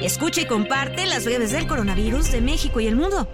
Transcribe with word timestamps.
Escucha 0.00 0.42
y 0.42 0.46
comparte 0.46 1.06
las 1.06 1.24
redes 1.24 1.52
del 1.52 1.66
coronavirus 1.66 2.30
de 2.30 2.40
México 2.40 2.80
y 2.80 2.86
el 2.86 2.96
mundo. 2.96 3.28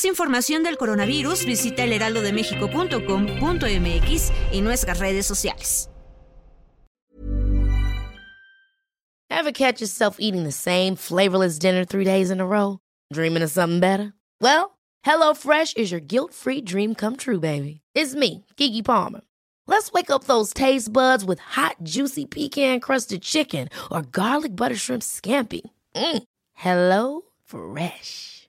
Más 0.00 0.06
información 0.06 0.62
del 0.62 0.78
coronavirus, 0.78 1.44
visita 1.44 1.84
elheraldodemexico.com.mx 1.84 4.32
y 4.50 4.62
nuestras 4.62 4.98
redes 4.98 5.26
sociales. 5.26 5.90
Ever 9.28 9.52
catch 9.52 9.82
yourself 9.82 10.16
eating 10.18 10.44
the 10.44 10.52
same 10.52 10.96
flavorless 10.96 11.58
dinner 11.58 11.84
three 11.84 12.06
days 12.06 12.30
in 12.30 12.40
a 12.40 12.46
row? 12.46 12.78
Dreaming 13.12 13.42
of 13.42 13.50
something 13.50 13.80
better? 13.80 14.14
Well, 14.40 14.78
HelloFresh 15.04 15.76
is 15.76 15.92
your 15.92 16.00
guilt-free 16.00 16.62
dream 16.62 16.94
come 16.94 17.16
true, 17.16 17.38
baby. 17.38 17.82
It's 17.94 18.14
me, 18.14 18.46
Kiki 18.56 18.82
Palmer. 18.82 19.20
Let's 19.66 19.92
wake 19.92 20.10
up 20.10 20.24
those 20.24 20.54
taste 20.54 20.94
buds 20.94 21.26
with 21.26 21.40
hot, 21.40 21.76
juicy 21.82 22.24
pecan-crusted 22.24 23.20
chicken 23.20 23.68
or 23.92 24.00
garlic 24.00 24.56
butter 24.56 24.76
shrimp 24.76 25.02
scampi. 25.02 25.60
Mm. 25.94 26.22
Hello 26.54 27.20
Fresh. 27.44 28.48